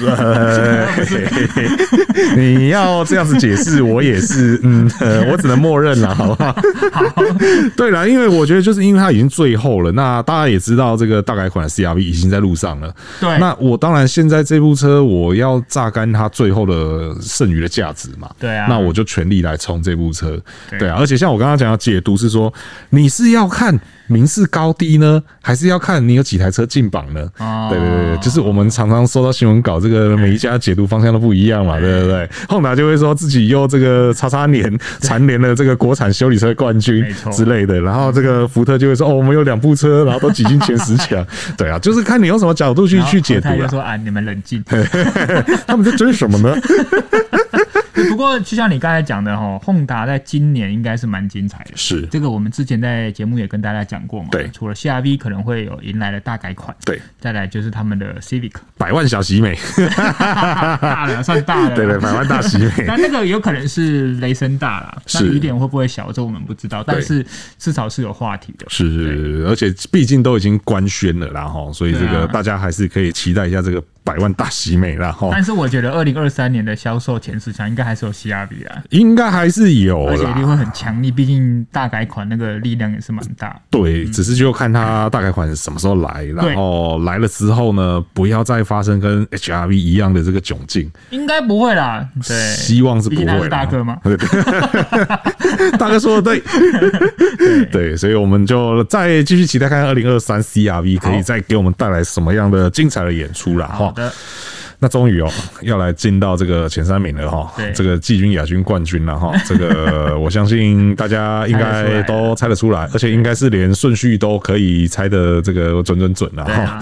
[0.00, 0.16] 吗？
[2.36, 4.90] 你要这样子解释，我也是，嗯，
[5.30, 6.52] 我只能默认了，好不好？
[6.92, 7.02] 好，
[7.76, 12.94] 对了，因为我觉得就是因为它已经最后了，那大家也知道这个大改款的 CRV 已经在路上了。
[13.20, 18.30] 对，那我当然现在这部车我要榨干它最后的剩余的价值嘛。
[18.38, 20.38] 对啊，那我就全力来冲这部车。
[20.78, 22.52] 对啊，而且像我刚刚讲的解读是说，
[22.90, 23.78] 你是要看。
[24.08, 27.26] 名次高低呢，还是要看你有几台车进榜呢？
[27.38, 41.26] 哦，对对对，就是我们常常收到新闻稿，这个每一家解读方向都不一样嘛，对不对？Honda 就会说自己又这个叉叉年蝉联了这个国产修理车冠军之类的，然后这个福特就会说哦，我们有两部车，然后都挤进前十强。
[41.58, 43.66] 对啊，就是看你用什么角度去去解读啊。
[43.68, 44.62] 说啊，你们冷静，
[45.66, 46.56] 他们在追什么呢？
[47.94, 51.72] 不过，就像你刚才讲的哈，Honda 在今年应该是蛮精彩的。
[51.76, 54.28] 是这个，我们之前在节目也跟大家讲过嘛。
[54.30, 59.58] 对，除了 CRV 可能会有迎来了大改款，对，再来就是他们的 Civic 百万小喜美，
[60.00, 62.70] 大了算大了， 对对，百万大喜美。
[62.86, 66.82] 那那个有可能是雷声大了，那雨点会不会小，这我们不知道。
[66.86, 67.24] 但是
[67.58, 68.66] 至少是有话题的。
[68.68, 73.82] 是是，而且毕竟都已经官宣了，然后所以这个大家还是可以期待一下这个。
[74.04, 83.60] 百万大喜美了哈，但是我觉得二零二三年的销售前十强应该还是有 CRV 啊，应该还是有，而且一定会很强力，毕竟大改款那个力量也是蛮大。
[83.70, 90.90] 对，只是就看它大改款什么时候来，然后来了之后呢，不要再发生跟 HRV 一样的这个窘境。
[91.10, 93.48] 应该不会啦，对，希望是不会。
[93.48, 93.98] 大哥吗？
[95.78, 96.42] 大哥说的 对，
[97.70, 103.91] 对，所以我们就再继续期待看看二零二三 CRV 可以再给我们带来什么样的精彩的演出啦哈。
[104.78, 107.52] 那终于哦，要来进到这个前三名了哈。
[107.56, 109.32] 对，这个季军、亚军、冠军了哈。
[109.46, 116.80] 这个我相信大家应该都猜得出来，而且应该是连顺序都可以猜的这个准准准了哈。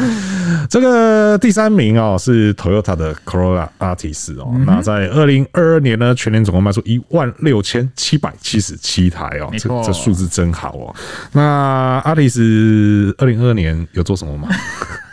[0.71, 10.95] 这个第三名哦是 Toyota 的 Corolla Artis 哦，那在二零二二年呢，全年总共卖出一万六千七百七十七台哦，这这数字真好哦。
[11.33, 14.49] 那 Artis 二零二二年有做什么吗？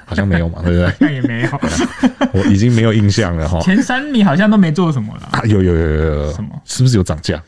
[0.09, 0.93] 好像没有嘛， 对不对？
[0.99, 1.49] 那也没有，
[2.31, 3.59] 我已经没有印象了哈。
[3.59, 5.27] 前三名好像都没做什么了。
[5.31, 6.49] 啊，有有有有有，什么？
[6.63, 7.41] 是不是有涨价？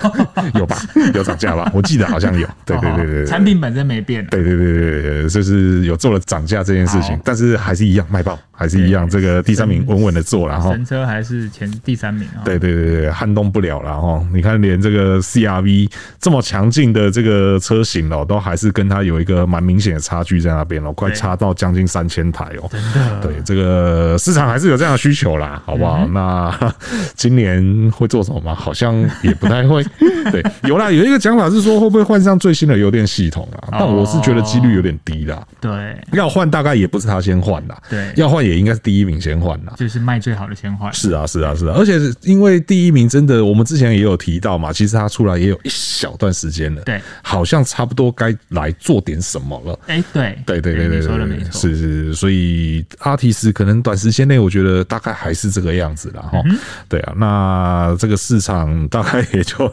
[0.54, 0.78] 有吧，
[1.12, 1.70] 有涨价吧？
[1.74, 2.48] 我记得好像有。
[2.64, 4.24] 对对对对，产品本身没变。
[4.26, 12.42] 对对对对对，就是有做了涨价这件事情，但是还是一样卖爆，还是一样这个第三名稳稳的做，了哈神车还是前第三名啊。
[12.44, 14.26] 对对对对，撼动不了了哈。
[14.32, 22.06] 你看，连这个 CRV 这么强劲的这个车型哦，都还是跟它有一个蛮明显的差距在那边哦，快差到将近三。
[22.06, 25.98] 千台哦，真的，对这个市场还是有这样的需求啦，好不好？
[26.06, 26.74] 嗯、 那
[27.16, 28.54] 今年会做什么吗？
[28.54, 29.84] 好像也不太会。
[30.30, 33.68] 对，有啦，有一个讲法是说会不会换上最新的油电系统啊？
[33.72, 35.44] 但我是觉得几率有点低啦。
[35.60, 37.76] 对，要换大概也不是他先换啦。
[37.90, 39.74] 对，要换也应该是第一名先换啦。
[39.76, 40.92] 就是卖最好的先换。
[40.92, 41.74] 是啊，是啊，是啊。
[41.76, 46.82] 而且因为第一名真的，我们之前也有提到嘛，其实他出来也有一小段时间了。
[46.82, 49.78] 对，好像差不多该来做点什么了。
[49.86, 52.14] 哎，对，对对对对，说的没错，是是。
[52.14, 56.42] 所以阿提斯可能短时间内，我觉得大概还是这个样子了哈。
[56.88, 59.72] 对啊，那这个市场大概也就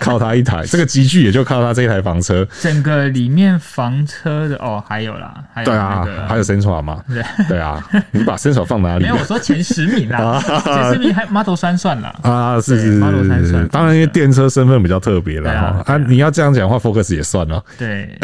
[0.00, 2.46] 靠他一台， 这个级距也就靠他这一台房车。
[2.60, 7.02] 整个里面房车的哦，还有啦，还有、那个、对啊，还有 Sentra 嘛？
[7.08, 9.04] 对对啊， 你把 Sentra 放哪里？
[9.04, 13.68] 没有，我说前十名啦， 前十名还 Model 3算了啊，是是是，Model 3算。
[13.68, 15.82] 当然，因为电车身份比较特别了哈。
[15.86, 17.62] 啊，你要这样讲的话，Focus 也算了。
[17.78, 18.18] 对，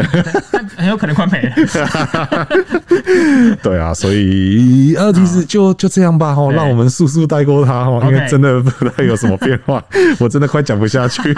[0.76, 1.52] 很有可能快没了。
[3.62, 9.82] 对啊，所以呃，其实就就这样吧哈，让我们速速带过它哈，因为真的不知道有什么变化，
[10.18, 11.34] 我真的快讲不下去。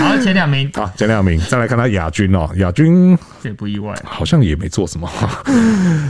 [0.00, 5.08] 好，前两名，好，前两名，再来看他亚军哦，亚军这也不意外，好像也没做什么。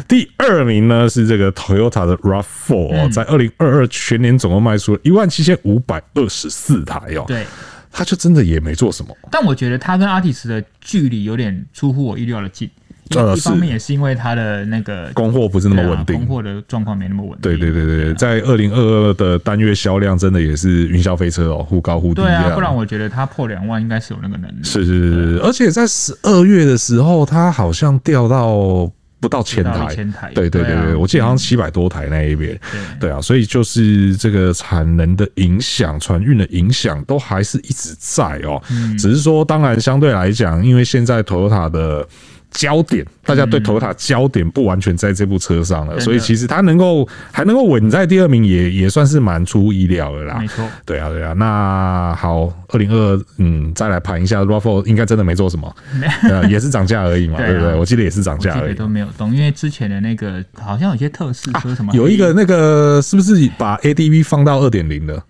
[0.07, 7.45] 第二名呢是这个 Toyota 的 RAV4，在二零二二全年总共卖出了一万七千五百二十四台哦，对，
[7.91, 9.17] 他就真的也没做什么。
[9.31, 12.69] 但我觉得他跟阿提斯的距离有点出乎我意料的近。
[13.17, 17.41] 呃，一方面也是因为它的那个供货不是那么稳定，供货的状况没那么稳定。
[17.41, 22.21] 对对对对，在二零二二的单月销量真的也是云霄飞车哦，忽高忽低。
[22.21, 24.63] 对啊，不然我觉得它破两万应该是有那个能力。
[24.63, 30.33] 是是是，而且在十二月的时候，它好像掉到不到千台，千台。
[30.35, 32.59] 对对对对，我记得好像七百多台那一边。
[33.01, 38.63] 对啊，所以就是这个产能的影响、船运的影响都还是一直在哦。
[38.99, 42.07] 只是说，当然相对来讲，因为现在 Toyota 的
[42.51, 50.39] 焦点，大家对 Toyota 焦点不完全在这部车上了，嗯、所以其实它能够还能够稳在第二名也，也也算是蛮出乎意料的啦。
[50.39, 51.33] 没错，对啊，对啊。
[51.35, 55.73] 那好，二零二二，嗯，再来盘一下 RAV4，应该真的没做什么，
[56.29, 57.75] 呃，也是涨价而已嘛，对不对？
[57.75, 65.23] 我记得也是涨价而已，都没有动，因为之前的那个好像有些特试车什么、啊，有一个那个是不是把 ADV 放到二点零的？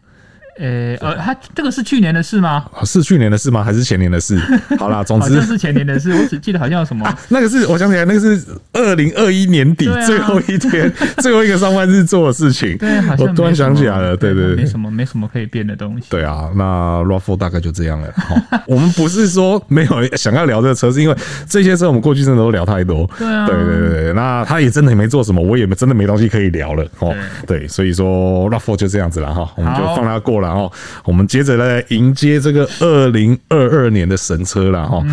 [0.59, 2.65] 呃呃，他这个是去年的事吗？
[2.85, 3.63] 是去年的事吗？
[3.63, 4.39] 还是前年的事？
[4.79, 6.13] 好啦，总之就是前年的事。
[6.13, 12.77] 我只记得好像有什么，那个是我想起来，那个是二零二一年底最后一天，最后一个上班日做的事情。
[12.79, 16.07] 对，好像我突然想起来了，对对对，没什么，没什么可以变的东西。
[16.11, 18.09] 对啊，那 Raffle 大概就这样了。
[18.67, 21.17] 我们不是说没有想要聊这个车，是因为
[21.49, 23.09] 这些车我们过去真的都聊太多。
[23.19, 26.85] 对啊，对对对，那他也真的也没做什么，我也真的没东西可以聊了。
[26.99, 27.15] 哦，
[27.47, 31.29] 对，所以说 Raffle 就这样子了哈，我们就放他过了哈，我们。
[31.29, 35.05] 接着来迎接这个二零二二年的神车了哈，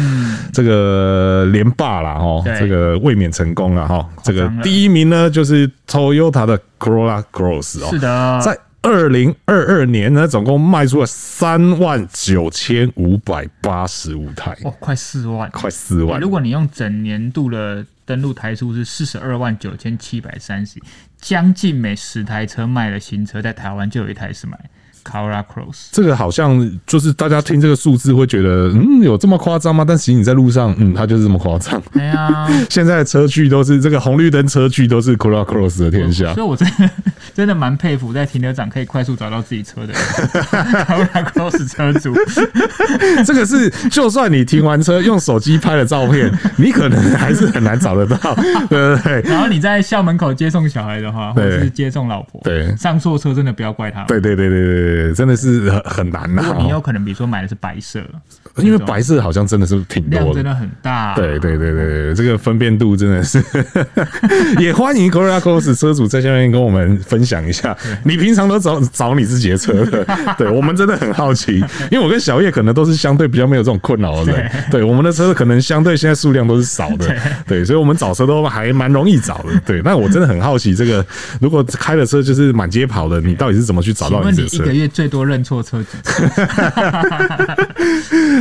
[0.54, 16.18] 这个连霸了哈，这个卫冕成功了哈，这个第一名呢就是 Toyota 的 Corolla Cross 哦，是的，在二零二二年呢总共卖出了三万九千五百八十五台，哦，快四万，快四万。
[16.22, 20.80] 如果你用整年度的登录台数是四十二万九千七百三十，
[21.20, 24.58] 将近每十台车卖的新车，在台湾就有一台是买。
[25.06, 29.86] Corolla Cross 这个好像就是大家听这个数字会觉得，嗯，有这么夸张吗？
[29.88, 31.82] 但其实你在路上，嗯，它就是这么夸张。
[31.94, 36.34] 对啊， 现在的车距都是这个红绿灯车距都是 Corolla Cross 的天下。
[36.34, 36.90] 所以我真的
[37.34, 39.94] 真的蛮佩服，在停车场可以快速找到自己车的
[40.34, 42.14] Corolla Cross 车主。
[43.26, 48.34] 这个是，就算你停完车用手机拍了照片，你可能还是很难找得到，
[48.70, 49.22] 对不对？
[49.26, 54.04] 然后你在校门口接送小孩的话，或者是接送老婆，对，上错车真的不要怪他。
[54.06, 54.95] 对对对对对。
[55.14, 56.42] 真的是很很难呐。
[56.46, 58.04] 如果你有可能，比如说买的是白色，
[58.58, 61.14] 因为白色好像真的是挺多的，真的很大。
[61.16, 63.44] 对对对对，这个分辨度真的是，
[64.60, 70.06] 也欢迎 Corolla Cross 车主在下面跟我们分享一下，你平常都找找你自己的车的，
[70.38, 71.58] 对我们真的很好奇，
[71.92, 77.14] 因为我跟小叶可能都是相对比较没有这种困扰的人，对我们的车可能相对现在数量都是少的，
[77.46, 79.82] 对，所以我们找车都还蛮容易找的，对。
[79.84, 81.06] 那我真的很好奇，这个
[81.42, 84.64] 如果开的车就是满街跑的，你到底是怎么去找到你的车？
[84.64, 86.24] 一个月最多认错车几次？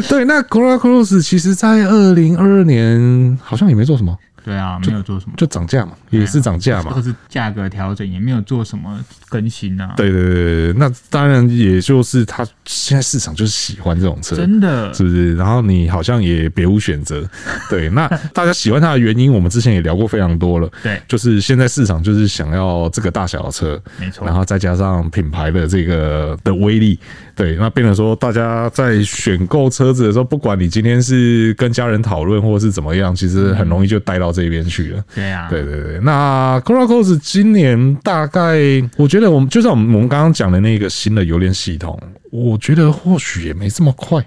[0.09, 4.17] 对，那 Cora Cruz 其实在二零二二年好像也没做什么。
[4.45, 9.95] 对啊，没有做什么，就涨价嘛，也是涨价嘛，或是价格调整，也没有做什么更新啊。
[9.97, 15.35] 对对对对，那当然也就是他现在市场就是喜欢这种车，真的是不是？
[15.37, 17.27] 然后你好像也别无选择。
[17.71, 20.69] 对，那 大家喜欢它的原因，我们之前也聊过非常多了。
[20.83, 24.27] 对，就是现在市场就是想要这个大小的车，没错。
[24.27, 27.01] 然后再加上品牌的这个的威力，
[27.35, 34.34] 对，那变成说大家在选购车子的时候，不管你今天是跟家人讨论或者是怎么样，其实很容易就带到。
[34.35, 36.01] 这边去了，对啊，对对对。
[36.01, 38.59] 那 Corolla Cross 今年大概，
[38.99, 41.99] 我觉得我们就像我们我们刚刚讲的那个新的油电系统，
[42.31, 44.23] 我觉得或许也没这么快。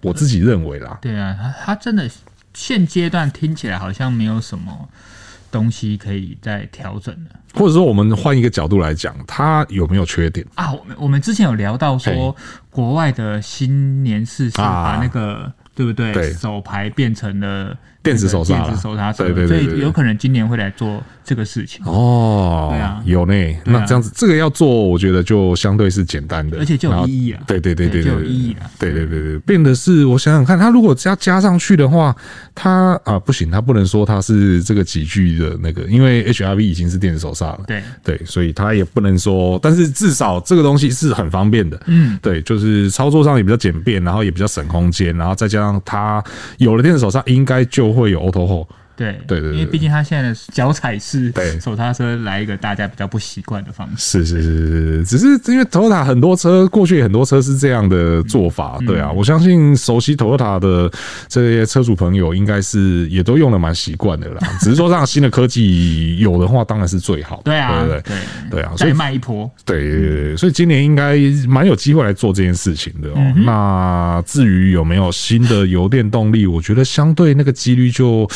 [0.00, 2.08] 我自己认为啦，对啊，它它真的
[2.52, 4.88] 现阶段听起来好像没有什么
[5.50, 7.30] 东西可以再调整了。
[7.54, 10.72] 或者说，我们换一个角度来讲，它有没有缺点啊？
[10.72, 12.36] 我们我们之前有聊到说，
[12.68, 16.12] 国外的新年式是把那个、啊、对不对？
[16.12, 17.74] 对，手牌变成了。
[18.04, 22.68] 电子手刹，电子手刹车，对对对，所以有可能今年会来做这个事情哦。
[22.70, 23.34] 对啊，有呢。
[23.64, 27.40] 那这样子，这个要做，我觉得就相对是简单的，而且就有意义啊。
[27.46, 28.70] 对对对对，就有意义啊。
[28.78, 32.14] 对对对对，变的是，我想想看，它如果加加上去的话，
[32.54, 37.60] 它啊不行，它不能说它是这个几具的那个，因为 HRV 已经是电子手刹了。
[37.66, 41.80] 对对，所以它也不能说，但是至少这个东西是很方便的。
[41.86, 46.22] 嗯，对，就是操作上也比较简便，然后也比较省空间，然后再加上它
[46.58, 47.93] 有了电子手刹，应该就。
[47.94, 48.66] 会有 auto hold。
[48.96, 54.24] 对对对，因为毕竟他现在的脚踩式手刹车来一个大家比较不习惯的方式。
[54.24, 54.68] 是是是
[55.02, 60.90] 是，只是因为 Toyota 很多车过去很多车是这样的做法，对啊，我相信熟悉 Toyota 的
[61.28, 64.38] 这些车主朋友应该是也都用的蛮习惯的啦。
[64.60, 67.42] 只是说让新的科技有的话当然是最好。
[67.44, 68.16] 对啊，对对
[68.50, 69.50] 对啊，所以卖一波。
[69.64, 71.16] 对，所以今年应该
[71.48, 73.34] 蛮有机会来做这件事情的哦。
[73.44, 78.28] 那至于有没有新的油电动力，我觉得相对那个几率就。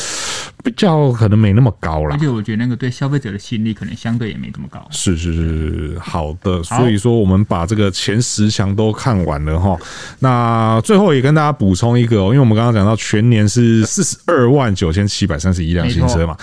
[0.63, 4.85] 比较可能没那么高了，而且我觉得那个对消费者的吸引力可能相对也没这么高。
[4.91, 6.61] 是是是，好的。
[6.63, 9.77] 所以说我们把这个前十强都看完了哈。
[10.19, 16.35] 那最后也跟大家补充一个哦，因为我们刚刚讲到全年是四十二万九千七百三十一辆新车嘛。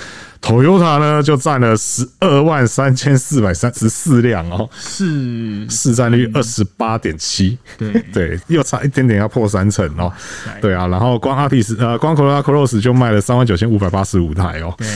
[0.46, 10.12] Toyota 呢就占了十二万三千四百三十四辆哦，是市占率二十八点七，对 对，又差一点点要破三成哦，
[10.60, 14.86] 对啊，然后光 Altis 呃光 Corolla Cross 就卖了三万九千五百八十五台哦，对。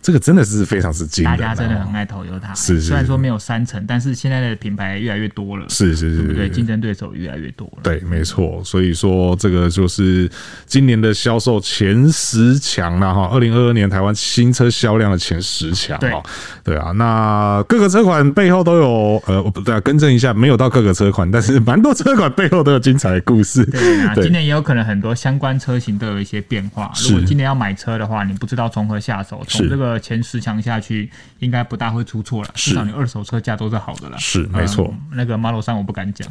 [0.00, 2.54] 这个真的是非常之惊人，大家真的很爱 Toyota。
[2.54, 5.66] 是，是，虽然说没有三成，但是现在的品牌越来越多了。
[5.68, 7.80] 是是是，对，竞争对手越来越多了。
[7.82, 8.62] 对，没错。
[8.64, 10.30] 所以说，这个就是
[10.64, 13.28] 今年的销售前十强了哈。
[13.32, 15.98] 二零二二年台湾新车销量的前十强。
[15.98, 16.12] 对，
[16.64, 16.90] 对啊。
[16.92, 23.64] 那各个车款背后都有呃，不对啊，更正一下，没有到各个车款，但是蛮多车款背后都有精彩的故事。
[23.66, 26.90] 对啊，今年也有可能很多相关车型都有一些变化。
[27.04, 29.98] 如果今年要买车的话，你不知道从何下手，从这个。
[30.08, 32.48] 前十强下去，应该不大会出错了。
[32.54, 34.16] 至少你二手车价都是好的了。
[34.18, 36.26] 是没错、那个 Model 3我不敢讲。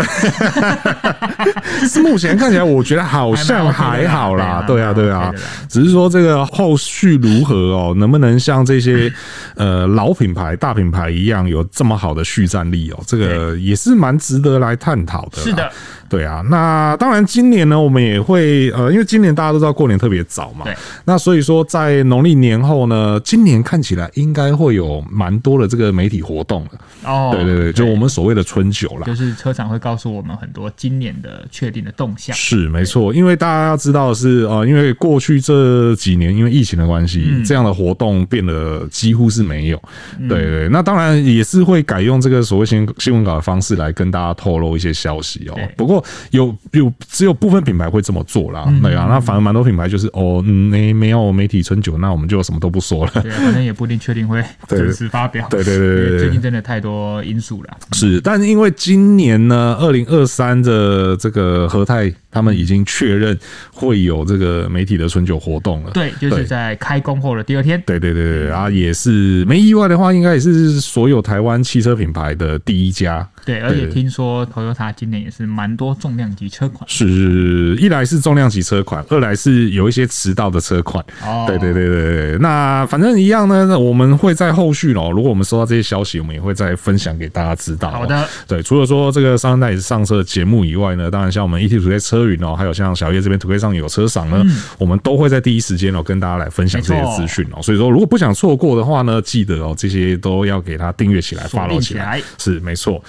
[1.88, 4.64] 是目前看起来，我觉得好像还好啦。
[4.66, 5.32] 对啊，对啊。
[5.70, 9.12] 只是说这个后续如何哦，能不能像这些
[9.56, 13.04] 呃老品牌、大品牌一样有这么好的续战力哦？
[13.08, 15.42] 这个也是蛮值得来探讨的。
[15.42, 15.72] 是的。
[16.10, 26.70] 对啊，那当然，今年呢，我们也会呃，因为今年大家都知道过年特别早嘛，对，那所以说在农历年后呢，今年看起来应该会有蛮多的这个媒体活动了。
[27.04, 39.82] 哦，对对对，就我们所谓的春酒啦，就是车厂会告诉我们很多今年的确定的动向，是没错，因为大家要知道是呃，因为过去这几年因为疫情的关系，嗯、这样的活动变得几乎是没有，
[40.30, 45.97] 对，对对，那当然也是会改用这个所谓新新闻稿的方式来跟大家透露一些消息哦，不过。
[46.32, 53.12] 有有只有部分品牌会这么做啦，对啊，那反而蛮多品牌就是哦，没没有媒体春酒，那我们就什么都不说了。
[53.22, 55.48] 对，反正也不一定确定会 准时发表。
[55.50, 57.78] 对对对对，最近真的太多因素了。
[57.94, 62.14] 是，但是因为今年呢，二零二三的这个和泰。
[62.38, 63.36] 他们已经确认
[63.72, 65.90] 会有这个媒体的春酒活动了。
[65.92, 67.82] 对，就是在开工后的第二天。
[67.84, 73.28] 对对对对，啊也是没意外的话，应该也是所有台湾汽车品牌的第一家。
[73.44, 81.04] 对，而且听说 Toyota 今年也是蛮多重量级车款，是一来是重量级车款，二来是有一些迟到的车款。
[81.24, 87.90] 哦，对对对对对，那反正一样呢，我们会在后续哦，如果我们收到这些消息，我们也会再分享给大家知道。
[87.90, 97.62] 好的，对，除了说这个商代也是上车的节目以外呢，当然像我们 ETtoday 车云哦，还有像小叶这边图片上有车赏呢，嗯、我们都会在第一时间哦跟大家来分享这些资讯哦。
[97.62, 103.04] 所以说，如果不想错过的话呢，记得哦这些都要给他订阅起来，follow 起来，是没错。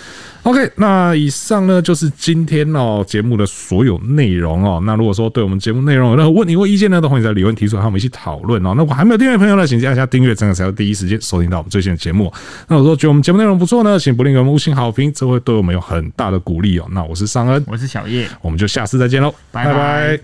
[0.44, 4.80] OK，那以上呢就是今天哦节目的所有内容哦。
[4.84, 8.72] 那如果说对我们节目内容有任何问题或意见呢，都欢迎在留言提出，和我们一起讨论哦。
[8.76, 12.32] 那我还没有订阅的朋友呢，请加一下订阅，这样才会第一时间收听到我们最新的节目。
[12.66, 16.86] 那如果说觉得我们节目内容不错呢，请不吝给我们五星好评，这会对我们有很大的鼓励哦。
[16.92, 20.20] 那我是尚恩，我是小叶，我们就下次再再见喽，拜拜。